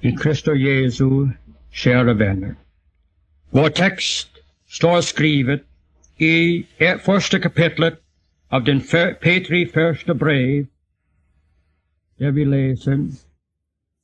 [0.00, 1.28] I Kristus Jesu,
[1.72, 2.54] kära vänner.
[3.50, 4.28] Vår text
[4.68, 5.62] står skrivet
[6.16, 8.00] i e, första kapitlet
[8.48, 8.80] av den
[9.20, 10.66] Petri första brev,
[12.18, 13.06] där vi läser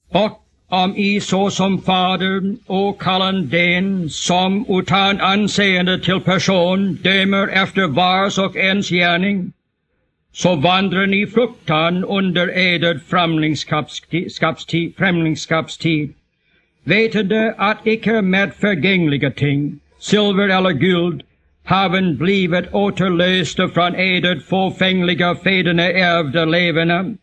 [0.08, 3.02] Och om i så som fader och
[3.50, 9.52] den som utan anseende till person dömer efter vars och ens gärning,
[10.32, 16.14] så vandrar ni fruktan under eder främlingskapstid, främlingskapstid,
[16.84, 21.22] vetande att icke med förgängliga ting, silver eller guld,
[21.64, 27.14] haven blivit återlösta från eder fåfängliga fäderna ärvda leverne,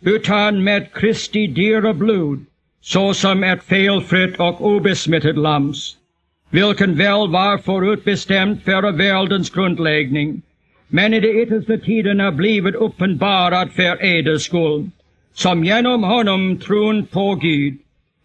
[0.00, 2.44] utan med Kristi dyra blod,
[2.80, 5.96] såsom ett felfritt och obesmittat lams,
[6.50, 10.42] vilken väl var förutbestämt för världens grundläggning,
[10.88, 14.90] men i de yttersta tiderna blivit uppenbarad för eders skull,
[15.34, 17.74] som genom honom tron på Gud,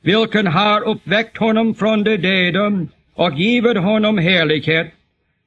[0.01, 4.87] vilken har uppväckt honom från de döda och givit honom härlighet,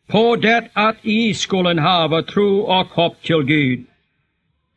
[0.06, 3.84] på det att i skullen hava tro och hopp till Gud.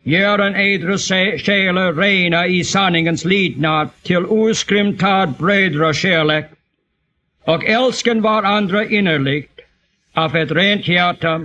[0.03, 0.97] Gör en edra
[1.37, 6.45] själar rena i sanningens lydnad till oskrymtad brödrakärlek
[7.43, 9.59] och älsken varandra innerligt
[10.13, 11.41] av ett rent hjärta,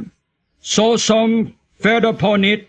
[0.62, 2.68] såsom föder på nytt,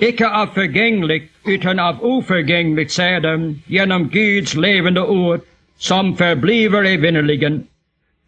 [0.00, 5.40] icke av förgängligt utan av oförgängligt säde genom Guds levande ord
[5.78, 7.66] som förbliver evinnerligen.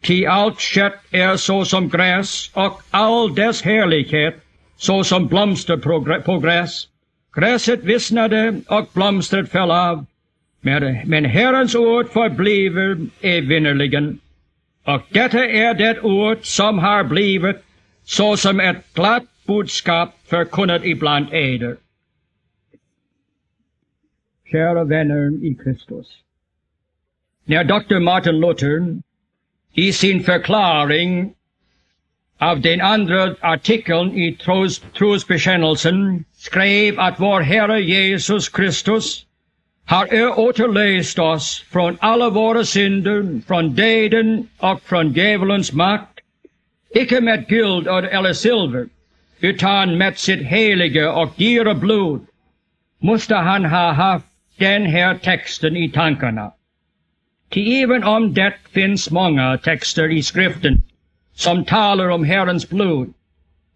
[0.02, 4.34] Ty allt kött är såsom gräs och all dess härlighet
[4.77, 5.77] såsom blomster
[6.20, 6.88] på gräs.
[7.34, 10.06] Gräset vissnade och blomstret föll av,
[11.05, 14.19] men Herrens ord förbliver evinnerligen.
[14.84, 17.64] Och detta är det ord som har blivit
[18.05, 21.77] såsom ett glatt budskap förkunnat ibland eder.
[24.50, 26.06] Kära vänner i Kristus.
[27.44, 27.98] När Dr.
[27.98, 28.97] Martin Luther
[29.72, 31.34] i sin förklaring
[32.38, 39.26] av den andra artikeln i tros, trosbekännelsen skrev att vår Herre Jesus Kristus
[39.87, 46.13] har återlöst oss från alla våra synder, från döden och från djävulens makt,
[46.94, 48.87] icke med guld eller silver,
[49.41, 52.27] utan med sitt heliga och dyra blod,
[52.99, 54.27] måste han ha haft
[54.59, 56.53] den här texten i tankarna.
[57.50, 60.82] Ty även om det finns många texter i skriften
[61.34, 63.15] som talar om Herrens blod,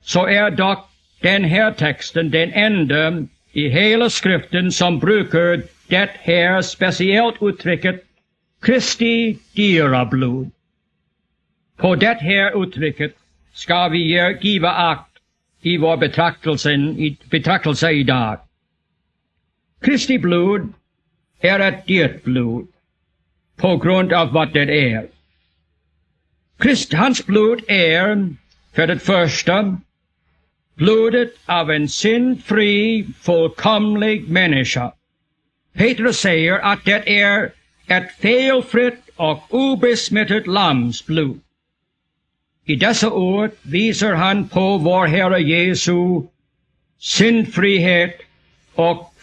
[0.01, 0.89] så är dock
[1.21, 8.05] den här texten den enda i hela skriften som brukar det här speciellt uttrycket
[8.63, 10.51] Kristi dyra blod.
[11.79, 13.17] På det här uttrycket
[13.53, 15.19] ska vi eh, giva akt
[15.61, 18.41] i vår betraktelse, i, betraktelse idag.
[19.81, 20.73] Kristi blod
[21.41, 22.67] är ett dyrt blod
[23.57, 25.07] på grund av vad det är.
[26.59, 28.29] Krist, hans blod är,
[28.73, 29.77] för det första,
[30.75, 34.93] blodet av en syndfri, fullkomlig människa.
[35.73, 37.53] Petrus säger att det är
[37.87, 41.41] ett felfritt och obesmittat lams blod.
[42.71, 46.23] I dessa ord visar han på vår Herre Jesu
[46.99, 48.21] syndfrihet
[48.75, 49.15] och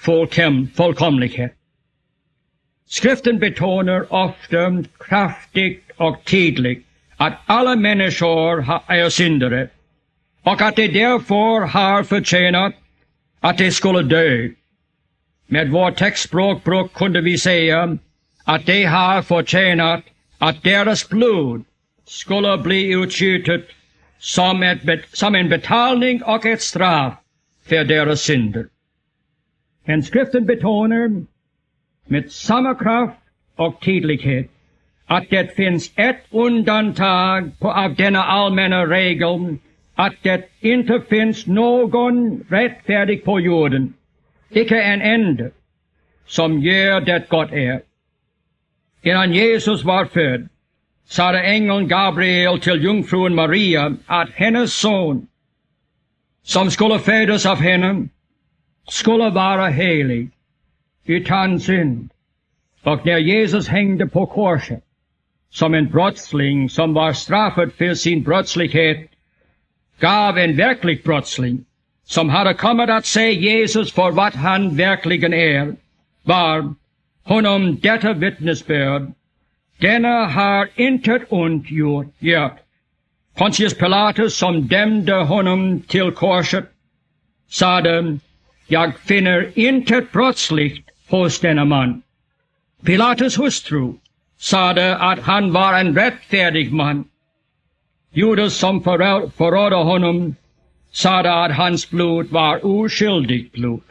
[0.76, 1.54] fullkomlighet.
[2.88, 6.86] Skriften betonar ofta kraftigt och tydligt
[7.18, 9.68] att alla människor är syndare
[10.44, 12.74] och att de därför har förtjänat
[13.40, 14.50] att de skulle dö.
[15.48, 17.98] Med vårt textspråkbruk kunde vi säga
[18.44, 20.04] att de har förtjänat
[20.38, 21.66] att deras blod
[22.06, 23.66] skulle bli utgjutet
[24.18, 24.80] som, ett,
[25.12, 27.14] som en betalning och ett straff
[27.66, 28.66] för deras synder.
[29.86, 31.26] Men skriften betonar
[32.06, 33.18] med samma kraft
[33.56, 34.50] och tydlighet
[35.06, 39.58] att det finns ett undantag på, av denna allmänna regel
[39.96, 43.94] att det inte finns någon rättfärdig på jorden,
[44.50, 45.50] icke en enda,
[46.26, 47.82] som gör det gott är.
[49.02, 50.50] Innan Jesus var född
[51.08, 55.28] sade ängeln Gabriel till jungfrun Maria att hennes son,
[56.44, 58.08] som skulle födas av henne,
[58.88, 60.30] skulle vara helig,
[61.06, 62.10] utan synd.
[62.84, 64.84] Och när Jesus hängde på korset,
[65.50, 69.10] som en brottsling som var straffad för sin brottslighet,
[70.00, 71.66] gav en verklig brottsling,
[72.06, 75.76] som hade kommit att se Jesus för vad han verkligen är,
[76.24, 76.74] var
[77.24, 79.12] honom detta vittnesbörd.
[79.82, 82.60] Denna har intet ont gjort.
[83.38, 86.66] Pontius Pilatus som dämde honom till korset
[87.50, 88.20] sade,
[88.68, 92.02] jag finner intet brottsligt hos denna man.
[92.86, 93.94] Pilatus hustru
[94.38, 97.04] sade att han var en rättfärdig man.
[98.14, 98.84] Judas som
[99.38, 100.36] förrådde honom
[100.92, 103.82] sade att hans blod var oskyldigt blod.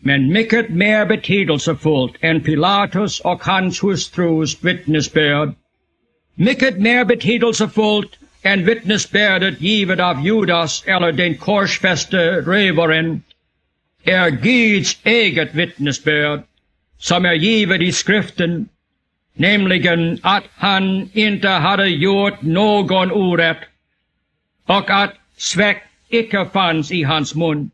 [0.00, 5.54] Men mycket mer betydelsefullt än Pilatus och hans hustrus vittnesbörd,
[6.34, 13.22] mycket mer betydelsefullt än vittnesbördet givet av Judas eller den korsfäste rövaren,
[14.04, 16.42] är Guds eget vittnesbörd
[16.98, 18.68] som är givet i skriften,
[19.34, 23.58] nämligen att han inte hade gjort någon orätt
[24.66, 27.70] och att svek icke fanns i hans mun,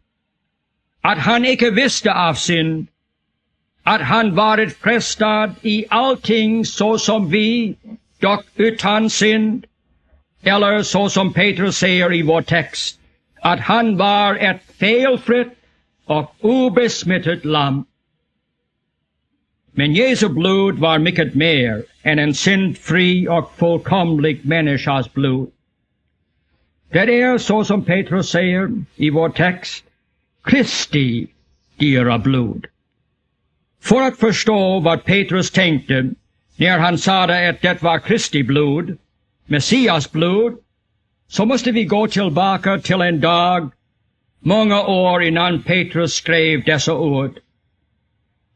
[1.05, 2.87] att han icke visste av synd,
[3.83, 7.75] att han varit frestad i allting så som vi,
[8.21, 9.67] dock utan synd,
[10.43, 13.01] eller så som Petrus säger i vår text,
[13.41, 15.53] att han var ett felfritt
[16.05, 17.85] och obesmittat lamm.
[19.73, 25.51] Men Jesu blod var mycket mer än en syndfri och fullkomlig människas blod.
[26.93, 29.85] Det är så som Petrus säger i vår text,
[30.45, 31.27] Kristi
[31.79, 32.67] dyra blod.
[33.81, 36.11] För att förstå vad Petrus tänkte
[36.57, 38.97] när han sade att det var Kristi blod,
[39.47, 40.59] Messias blod,
[41.29, 43.71] så måste vi gå tillbaka till en dag
[44.41, 47.39] många år innan Petrus skrev dessa ord.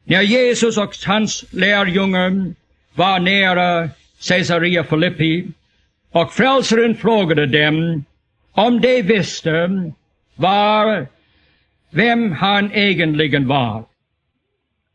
[0.03, 2.53] När Jesus och hans lärjungar
[2.93, 3.89] var nära
[4.27, 5.47] Caesarea Filippi
[6.11, 8.03] och frälsaren frågade dem
[8.51, 9.91] om de visste
[10.35, 11.07] var,
[11.91, 13.83] vem han egentligen var.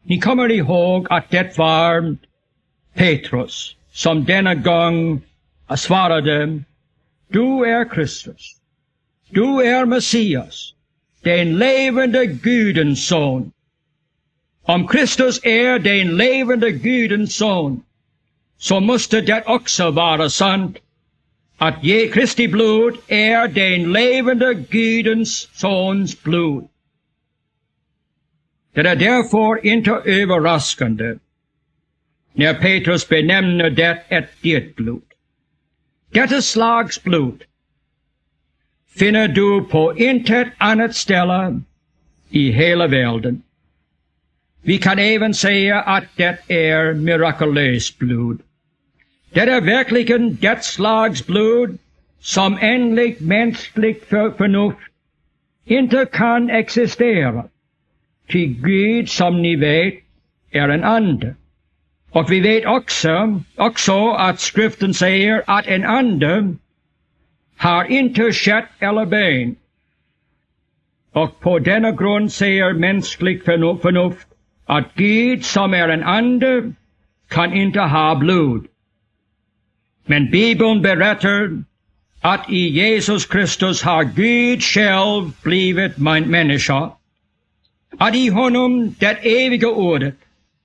[0.03, 2.17] Ni kommer ihåg att det var
[2.95, 5.21] Petrus som denna gång
[5.77, 6.63] svarade,
[7.29, 8.57] du är Kristus,
[9.31, 10.75] du är Messias,
[11.23, 13.53] den levande Gudens son.
[14.63, 17.83] Om Kristus är den levande Gudens son,
[18.59, 20.77] så måste det också vara sant
[21.59, 21.83] att
[22.13, 26.69] Kristi blod är den levande Gudens sons blod.
[28.75, 31.15] Det är därför inte överraskande
[32.33, 35.03] när Petrus benämner det ett ditt blod.
[36.11, 37.43] Detta slags blod
[38.99, 41.61] finner du på intet annat ställe
[42.31, 43.43] i hela världen.
[44.63, 48.43] Vi kan även säga att det är mirakulöst blod.
[49.33, 51.79] Det är verkligen det slags blod
[52.21, 54.79] som enligt mänskligt förnuft
[55.65, 57.45] inte kan existera.
[58.29, 59.95] Ty Gud, som ni vet,
[60.51, 61.35] är en ande.
[62.11, 66.55] Och vi vet också, också att skriften säger att en ande
[67.57, 69.57] har inte kött eller ben.
[71.13, 74.29] Och på denna grund säger mänskligt förnuft
[74.67, 76.73] att Gud som är en ande
[77.29, 78.67] kan inte ha blod.
[80.07, 81.63] Men Bibeln berättar
[82.21, 86.91] att i Jesus Kristus har Gud själv blivit människa.
[87.99, 90.15] Att i honom det eviga ordet,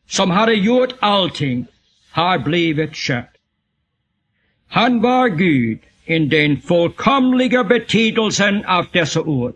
[0.08, 1.66] som hade gjort allting,
[2.12, 3.34] har blivit kött.
[4.68, 9.56] Han var Gud i den fullkomliga betydelsen av dessa ord.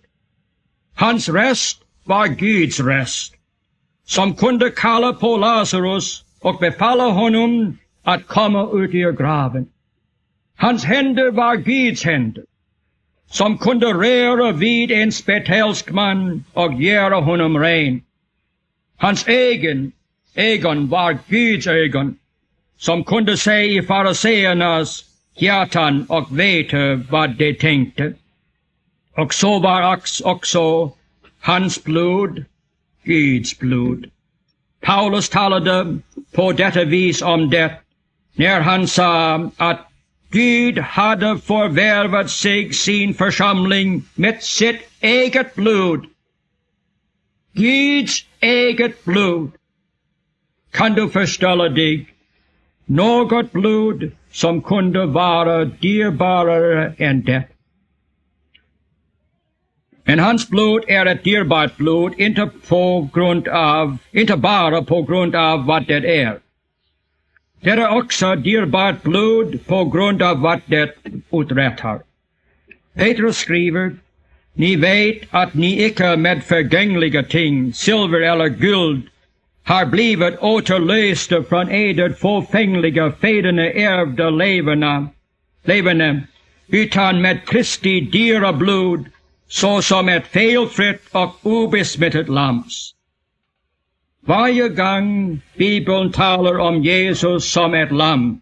[0.95, 3.35] Hans röst var Guds röst,
[4.05, 9.65] som kunde kalla på Lazarus och befalla honom att komma ut ur graven.
[10.57, 12.43] Hans händer var Guds händer,
[13.31, 18.01] som kunde röra vid en spetälsk man och göra honom ren.
[18.97, 19.91] Hans egen
[20.35, 22.17] ögon var Guds ögon,
[22.77, 28.13] som kunde se i fariseernas hjärtan och veta vad de tänkte.
[29.15, 30.91] Och så var också
[31.39, 32.45] hans blod
[33.03, 34.05] Guds blod.
[34.81, 35.97] Paulus talade
[36.31, 37.73] på detta vis om det
[38.35, 39.92] när han sa att
[40.33, 46.05] Gud hade förvärvat sig sin församling med sitt eget blod.
[47.53, 49.51] Guds eget blod.
[50.71, 52.05] Kan du föreställa dig
[52.85, 57.43] något blod som kunde vara dyrbarare än det?
[60.03, 65.01] Men hans blod er är ett dyrbart blod, inte på grund av, inte bara på
[65.01, 66.42] grund av vad det är.
[67.63, 70.95] Det är också dyrbart blod på grund av vad det
[71.31, 72.01] uträttar.
[72.95, 73.95] Petrus skriver,
[74.53, 79.01] ni vet att ni icke med förgängliga ting, silver eller guld,
[79.63, 85.07] har blivit återlösta från edert fåfängliga fäderna ärvda leverne,
[85.63, 86.21] leverne,
[86.67, 89.05] utan med Kristi dyra blod,
[89.47, 92.93] såsom ett felfritt och obesmittat lams.
[94.25, 98.41] Varje gang Bibeln talar om Jesus som ett lamm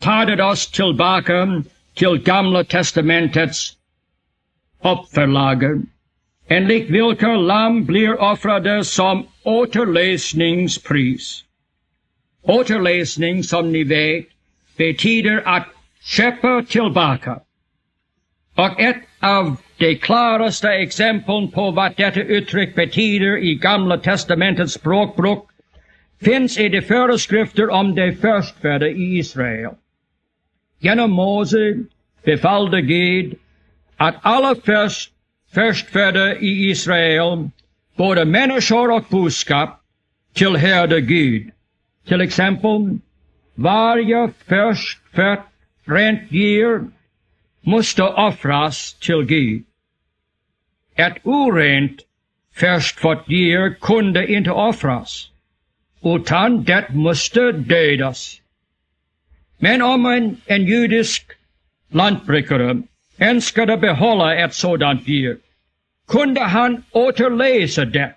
[0.00, 1.62] tar det oss tillbaka
[1.94, 3.76] till Gamla Testamentets
[4.80, 5.82] offerlager,
[6.48, 11.44] enligt vilka lamm blir offrade som återläsningspris.
[12.42, 14.26] Återläsning, som ni vet,
[14.76, 15.66] betyder att
[16.02, 17.40] köpa tillbaka.
[18.54, 25.44] Och ett av de klaraste exemplen på vad detta uttryck betyder i Gamla testamentets språkbruk
[26.20, 29.70] finns i de föreskrifter om de förstfödda i Israel.
[30.80, 31.84] Genom Mose
[32.24, 33.34] befallde Gud
[33.96, 35.12] att alla först,
[35.54, 37.50] förstfödda i Israel,
[37.96, 39.80] både människor och boskap,
[40.34, 41.50] tillhörde Gud.
[42.06, 42.98] Till exempel,
[43.54, 45.46] varje förstfött
[45.84, 46.80] rent djur
[47.60, 49.64] måste offras till Gud.
[50.98, 52.00] Ett orent
[52.54, 55.30] förstfött djur kunde inte offras,
[56.02, 58.40] utan det måste dödas.
[59.58, 61.30] Men om en, en judisk
[61.90, 62.82] lantbrukare
[63.18, 65.38] önskade behålla ett sådant djur,
[66.08, 68.14] kunde han återläsa det.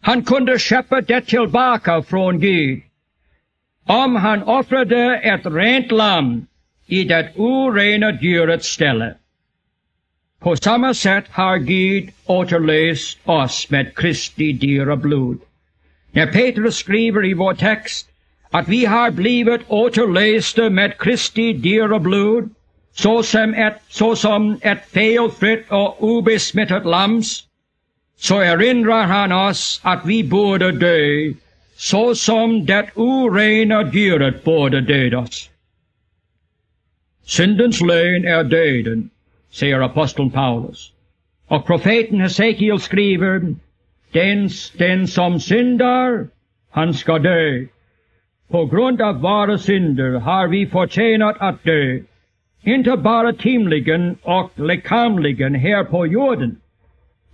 [0.00, 2.82] Han kunde köpa det tillbaka från Gud.
[3.86, 6.46] Om han offrade ett rent lamm
[6.86, 9.14] i det orena djurets ställe.
[10.40, 15.38] På samma sätt har Gud återlöst oss med Kristi dyra blod.
[16.10, 18.08] När Petrus skriver i vår text
[18.50, 22.50] att vi har blivit återlösta med Kristi dyra blod,
[22.92, 27.44] såsom ett, såsom ett felfritt och obesmittat lams,
[28.18, 31.32] så erinrar han oss att vi borde dö,
[31.76, 35.50] såsom det orena djuret borde dödas.
[37.24, 39.10] Syndens lön är er döden,
[39.56, 40.92] säger aposteln Paulus.
[41.46, 43.54] Och profeten Hesekiel skriver,
[44.12, 44.48] den,
[44.78, 46.26] den som syndar,
[46.70, 47.64] han ska dö.
[48.48, 52.00] På grund av våra synder har vi förtjänat att dö,
[52.64, 56.56] inte bara timligen och lekamligen här på jorden,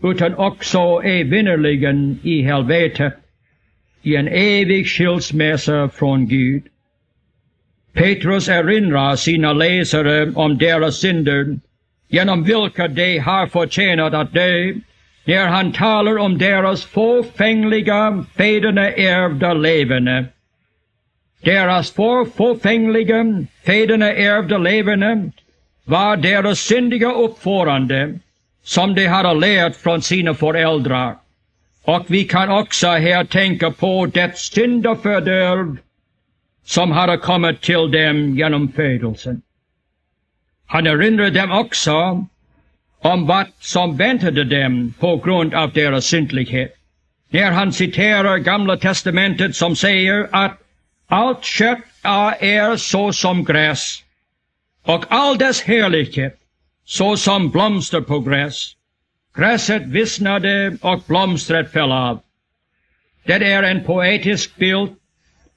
[0.03, 3.15] utan också evinnerligen i helvetet,
[4.03, 6.63] i en evig skilsmässa från Gud.
[7.93, 11.57] Petrus erinrar sina läsare om deras synder,
[12.13, 14.73] genom vilka de har förtjänat att dö,
[15.25, 20.25] när han talar om deras fåfängliga, fäderna ärvda leverne.
[21.41, 21.91] Deras
[22.37, 23.25] fåfängliga,
[23.67, 25.31] fäderna ärvda leverne
[25.85, 28.19] var deras syndiga uppförande,
[28.63, 31.17] som de hade lärt från sina föräldrar.
[31.85, 35.77] Och vi kan också här tänka på det syndafördärv
[36.65, 39.43] som hade kommit till dem genom födelsen.
[40.73, 42.27] Han erinrar dem också
[43.01, 46.75] om vad som väntade dem på grund av deras syndlighet.
[47.31, 50.59] När han citerar Gamla testamentet som säger att
[51.09, 51.79] allt kött
[52.41, 54.03] är så som gräs
[54.83, 56.39] och all dess härlighet
[56.85, 58.77] så som blomster på gräs.
[59.37, 62.21] Gräset vissnade och blomstret föll av.
[63.25, 64.91] Det är en poetisk bild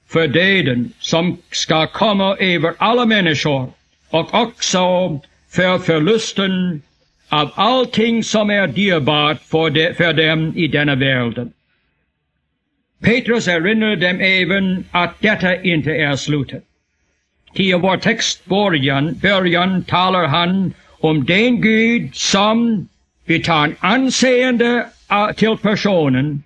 [0.08, 3.75] för döden som ska komma över alla människor
[4.10, 4.80] och också
[5.50, 6.82] för förlusten
[7.28, 11.52] av allting som är dyrbart för, de, för dem i denna världen.
[13.02, 16.64] Petrus erinrar dem även att detta inte är slutet.
[17.54, 22.88] Till vår text början, början talar han om den Gud som
[23.26, 24.86] utan anseende
[25.36, 26.42] till personen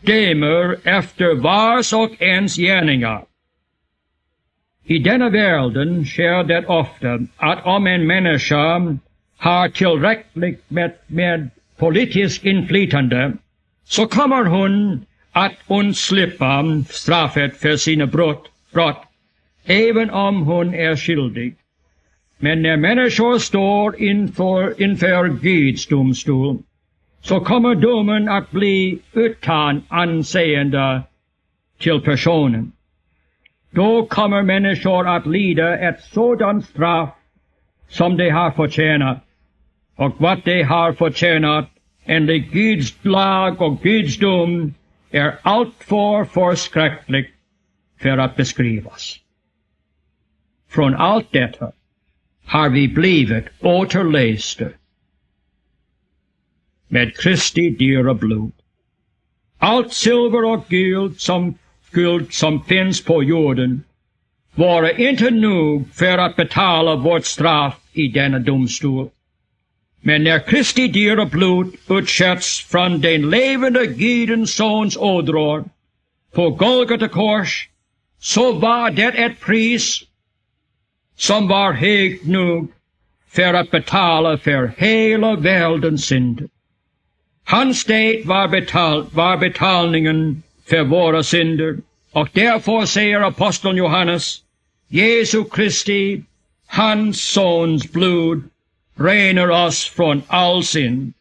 [0.00, 3.24] dömer efter vars och ens gärningar.
[4.90, 8.96] I denna världen sker det ofta att om en människa
[9.36, 13.32] har tillräckligt med, med politiskt inflytande
[13.84, 19.02] så kommer hon att undslippa straffet för sina brott, brott,
[19.66, 21.54] även om hon är skyldig.
[22.38, 26.58] Men när människor står inför, inför Guds domstol
[27.20, 31.02] så kommer domen att bli utan anseende
[31.78, 32.72] till personen.
[33.70, 37.10] Då kommer människor att lida ett sådant straff
[37.88, 39.24] som de har förtjänat.
[39.96, 41.68] Och vad de har förtjänat
[42.04, 44.74] enligt Guds lag och Guds dom
[45.10, 47.30] är alltför förskräckligt
[48.00, 49.16] för att beskrivas.
[50.70, 51.72] Från allt detta
[52.44, 54.64] har vi blivit återlästa
[56.88, 58.52] med Kristi dyra blod.
[59.58, 61.54] Allt silver och guld som,
[61.92, 63.84] guld som finns på jorden
[64.54, 69.08] vore inte nog för att betala vårt straff i denna domstol.
[70.00, 75.64] Men när Kristi dyra blod utsätts från den levande Gudens sons ådror
[76.34, 77.68] på Golgata kors,
[78.20, 80.02] så var det ett pris
[81.16, 82.72] som var högt nog
[83.30, 86.48] för att betala för hela världens synd.
[87.44, 91.76] Hans det var, betal, var betalningen för våra synder.
[92.12, 94.42] Och därför säger aposteln Johannes,
[94.88, 96.22] Jesu Kristi,
[96.66, 98.42] hans sons blod,
[98.94, 101.12] renar oss från all synd.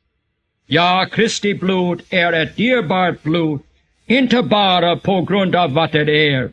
[0.66, 3.60] Ja, Kristi blod är ett dyrbart blod,
[4.06, 6.52] inte bara på grund av vad det är,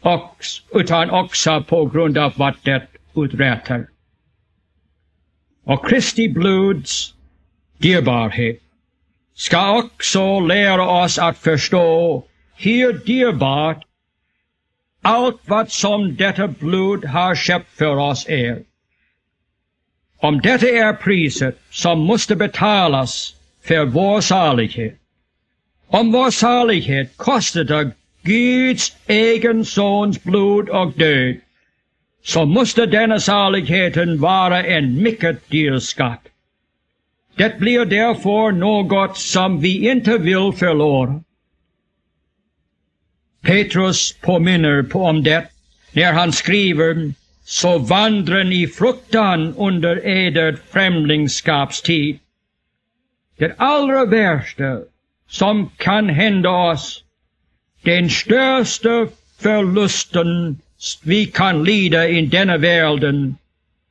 [0.00, 0.36] och,
[0.74, 3.86] utan också på grund av vad det uträttar.
[5.64, 7.14] Och Kristi blods
[7.78, 8.65] dyrbarhet
[9.36, 12.24] ska också lära oss att förstå
[12.56, 13.84] hur dyrbart
[15.02, 18.62] allt vad som detta blod har köpt för oss är.
[20.18, 24.96] Om detta är priset som måste betalas för vår salighet,
[25.88, 27.90] om vår salighet kostade
[28.22, 31.36] Guds egen sons blod och död,
[32.22, 36.22] så måste denna saligheten vara en mycket dyr skatt.
[37.36, 41.22] Det blir därför något som vi inte vill förlora.
[43.42, 45.48] Petrus påminner på om det
[45.92, 47.12] när han skriver
[47.44, 52.18] så vandrar ni fruktan under eder främlingskapstid.
[53.36, 54.78] Det allra värsta
[55.28, 57.04] som kan hända oss,
[57.82, 59.06] den största
[59.38, 60.60] förlusten
[61.02, 63.36] vi kan lida i denna världen,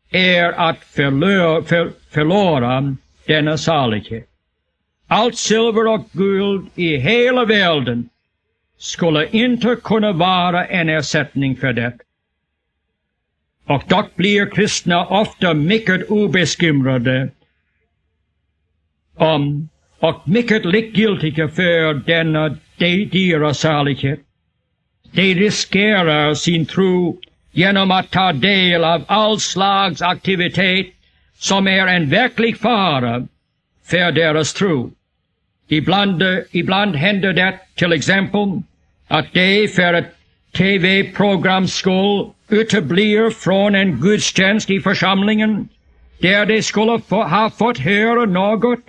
[0.10, 2.96] är att förlora, för, förlora
[3.27, 4.29] denna salighet.
[5.08, 8.10] Allt silver och guld i hela världen
[8.77, 11.94] skulle inte kunna vara en ersättning för det.
[13.65, 17.29] Och dock blir kristna ofta mycket obeskymrade
[19.15, 24.20] om och mycket likgiltiga för denna de dyra salighet.
[25.12, 27.19] De riskerar sin tro
[27.52, 30.88] genom att ta del av all slags aktivitet
[31.38, 33.28] som är en verklig fara
[33.84, 34.91] för deras tro.
[35.67, 38.62] Ibland, ibland händer det till exempel
[39.08, 40.15] att de för ett
[40.58, 45.69] TV-programs skull uteblir från en gudstjänst i församlingen
[46.19, 48.80] där de skulle få, ha fått höra något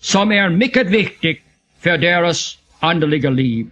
[0.00, 1.42] som är mycket viktigt
[1.80, 3.66] för deras andliga liv.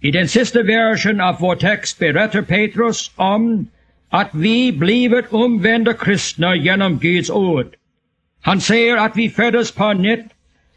[0.00, 3.66] I den sista versen av vår text berättar Petrus om
[4.20, 7.66] att vi blivit omvända kristna genom Guds ord.
[8.42, 10.26] Han säger att vi föddes på nytt,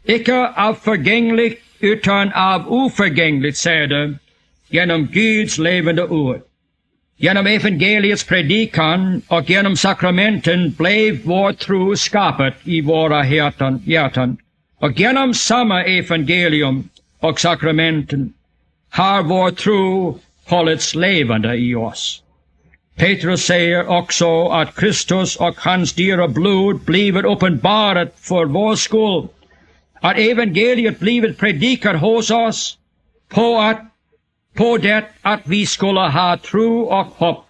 [0.04, 4.14] icke av förgängligt utan av oförgängligt säde,
[4.68, 6.40] genom Guds levande ord.
[7.16, 14.36] Genom evangeliets predikan och genom sakramenten blev vår tro skapad i våra hjärtan, hjärtan.
[14.78, 18.32] Och genom samma evangelium och sakramenten
[18.90, 22.22] har vår tro hållits levande i oss.
[23.00, 29.28] Petrus säger också att Kristus och hans dyra blod blivit uppenbarat för vår skull,
[30.00, 32.78] att evangeliet blivit predikat hos oss
[33.28, 33.80] på, att,
[34.54, 37.46] på det att vi skulle ha tro och hopp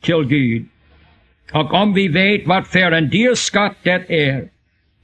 [0.00, 0.64] till Gud.
[1.52, 4.48] Och om vi vet vad för en dyr skatt det är,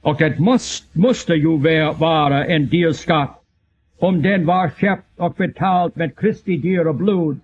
[0.01, 1.57] och det måste, måste ju
[1.97, 3.41] vara en dyr skatt,
[3.99, 7.39] om den var köpt och betalt med Kristi dyra blod,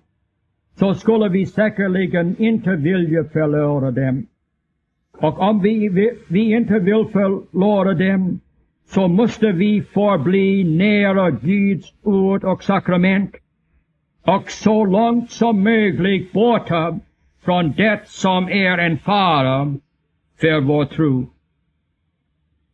[0.78, 4.26] så skulle vi säkerligen inte vilja förlora dem.
[5.18, 8.40] Och om vi, vi, vi inte vill förlora dem,
[8.84, 13.36] så måste vi förbli nära Guds ord och sakrament
[14.22, 16.98] och så långt som möjligt borta
[17.44, 19.74] från det som är en fara
[20.40, 21.26] för vår tro.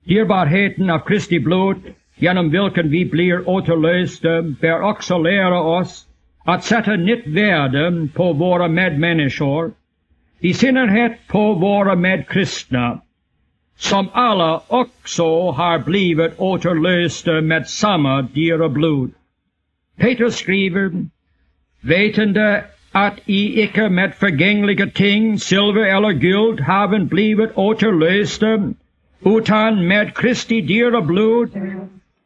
[0.05, 1.77] Dyrbarheten av Kristi blod,
[2.17, 6.08] genom vilken vi blir återlösta, bör också lära oss
[6.49, 9.73] att sätta nytt värde på våra medmänniskor,
[10.41, 13.01] i synnerhet på våra medkristna,
[13.77, 19.11] som alla också har blivit återlösta med samma dyra blod.
[19.97, 20.91] Petrus skriver,
[21.81, 28.73] vetande att i icke med förgängliga ting, silver eller guld, haven blivit återlösta,
[29.25, 31.51] utan med Kristi dyra blod,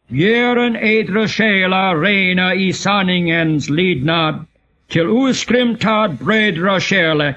[0.08, 4.44] Gören edra själar rena i sanningens lydnad
[4.88, 7.36] till oskrymtad brödra kärlek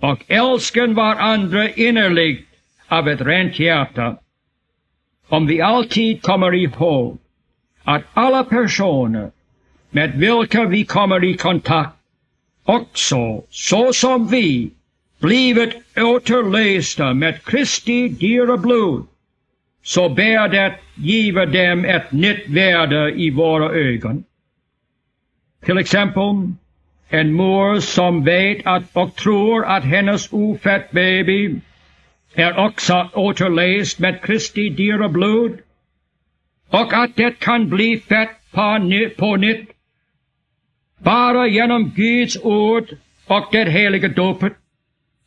[0.00, 2.48] och älsken varandra innerligt
[2.88, 4.16] av ett rent hjärta.
[5.28, 7.18] Om vi alltid kommer ihåg
[7.84, 9.30] att alla personer
[9.90, 11.96] med vilka vi kommer i kontakt
[12.64, 14.70] också, så som vi,
[15.18, 19.06] blivit återlästa med Kristi dyra blod,
[19.86, 24.24] så bär det giva dem ett nytt värde i våra ögon.
[25.64, 26.52] Till exempel,
[27.08, 31.60] en mor som vet att och tror att hennes ofött baby
[32.34, 35.58] är också återläst med Kristi dyra blod
[36.68, 38.36] och att det kan bli fett
[39.16, 39.68] på nytt
[40.98, 42.96] bara genom Guds ord
[43.26, 44.52] och det heliga dopet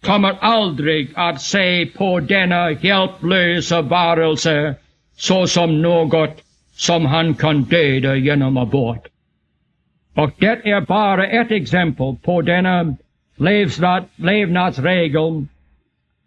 [0.01, 4.75] kommer aldrig att se på denna hjälplösa varelse
[5.15, 9.07] såsom något som han kan döda genom abort.
[10.15, 12.95] Och det är bara ett exempel på denna
[13.35, 15.45] levnad, levnadsregel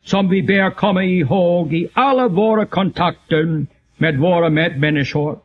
[0.05, 5.39] som vi bör komma ihåg i alla våra kontakter med våra medmänniskor.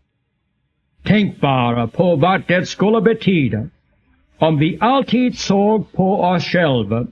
[1.03, 3.67] Tänk bara på vad det skulle betyda
[4.37, 7.07] om vi alltid såg på oss själva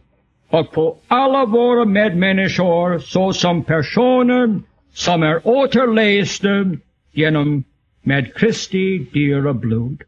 [0.50, 4.60] och på alla våra medmänniskor såsom personer
[4.94, 6.78] som är er återlästa
[7.12, 7.64] genom
[8.02, 10.04] med Kristi dyra blod.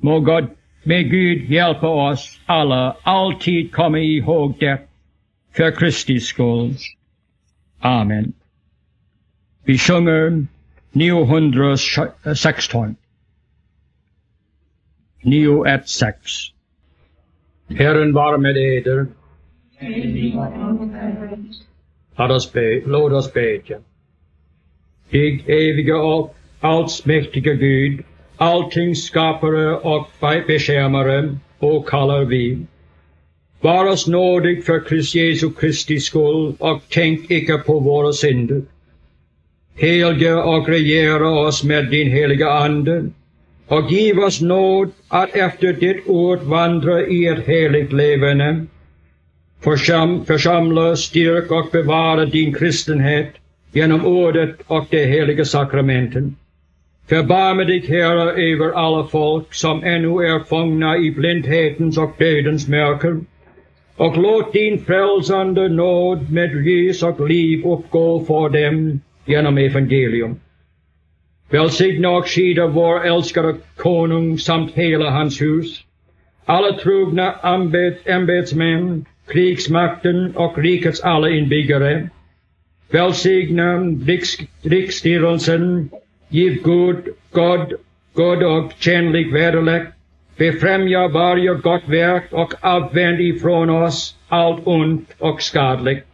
[0.00, 0.46] Må God,
[0.82, 4.78] med Gud hjälpa oss alla alltid komma ihåg det
[5.52, 6.74] för Kristi skull.
[7.80, 8.32] Amen.
[9.64, 10.46] Vi sjunger
[10.92, 12.96] 916.
[15.22, 16.54] 916.
[17.68, 19.06] Herren var med eder.
[22.16, 23.78] Låt oss, be, låt oss bedja.
[25.10, 28.02] Dig eviga och allsmäktiga Gud,
[28.36, 30.08] allting skapare och
[30.46, 32.58] beskärmare, åkallar vi.
[33.60, 38.62] Var oss nådig för Krist Jesu Kristi skull och tänk icke på våra synder.
[39.74, 43.04] Helge och regera oss med din heliga Ande
[43.66, 48.66] och giv oss nåd att efter ditt ord vandra i ett heligt levande.
[49.64, 53.34] Församla, styrk och bevara din kristenhet
[53.72, 56.36] genom ordet och de heliga sakramenten.
[57.08, 63.20] Förbarma dig, Herre, över alla folk som ännu är fångna i blindhetens och dödens mörker.
[63.96, 70.36] Och låt din frälsande nåd med ljus och liv uppgå för dem genom evangelium.
[71.50, 75.84] Välsigna och skida vår älskade konung samt hela hans hus,
[76.44, 77.34] alla trogna
[78.04, 82.08] ämbetsmän, krigsmakten och rikets alla inbyggare.
[82.90, 83.78] Välsigna
[84.62, 85.90] riksstyrelsen,
[86.28, 87.72] giv god, god,
[88.14, 89.88] god och tjänlig väderlek,
[90.36, 96.06] befrämja varje gott verk och avvänd ifrån oss allt ont och skadligt.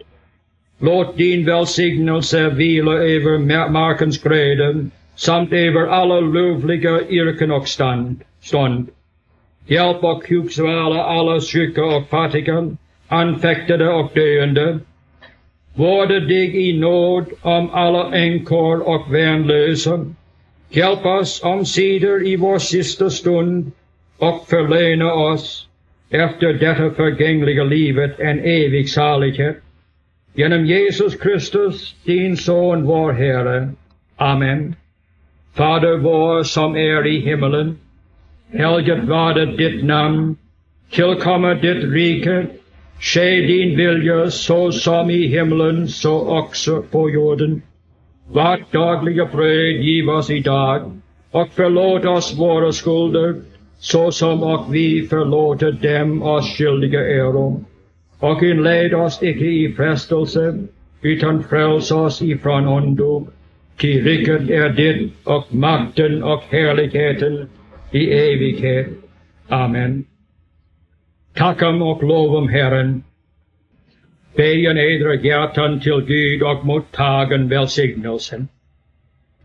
[0.78, 4.74] Låt din välsignelse vila över markens gröda
[5.16, 8.88] samt över alla lovliga yrken och stånd.
[9.66, 12.70] Hjälp och hugsvala alla sjuka och fattiga,
[13.10, 14.78] anfäktade och döende.
[15.74, 20.06] Vårda dig i nåd om alla änkor och värnlösa.
[20.70, 23.72] Hjälp oss omsider i vår sista stund
[24.18, 25.68] och förlöna oss
[26.10, 29.56] efter detta förgängliga livet en evig salighet.
[30.34, 33.68] Genom Jesus Kristus, din Son, vår Herre.
[34.16, 34.74] Amen.
[35.54, 37.78] Fader vår som är i himmelen.
[38.52, 40.36] Helgat varde ditt namn.
[40.90, 42.46] Tillkommer ditt rike.
[43.00, 47.62] Ske din vilja så som i himlen så också på jorden.
[48.32, 50.92] Vårt dagliga bröd giv oss idag
[51.30, 53.34] och förlåt oss våra skulder
[53.78, 57.64] så som och vi förlåter dem oss skyldiga äro.
[58.18, 60.58] Och inled oss icke i frestelse,
[61.02, 63.26] utan fräls oss ifrån ondo.
[63.76, 67.48] Ty riket är er ditt och makten och härligheten
[67.92, 68.86] i evighet.
[69.48, 70.04] Amen.
[71.34, 73.02] Tackam och lovom Herren.
[74.36, 78.48] Be en edra hjärtan till Gud och mottagen välsignelsen.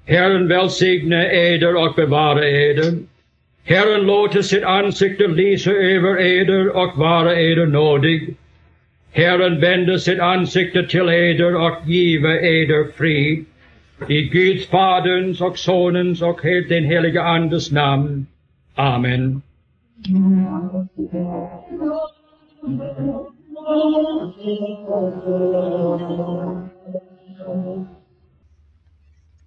[0.05, 2.93] Herren välsigne eder och bevara eder.
[3.63, 8.35] Herren låter sitt ansikte lysa över eder och vara eder nådig.
[9.11, 13.45] Herren vände sitt ansikte till eder och give eder frid.
[14.07, 18.25] I Guds Faderns och Sonens och den heliga Andes namn.
[18.75, 19.41] Amen.
[20.05, 20.17] Thank
[27.47, 28.04] you.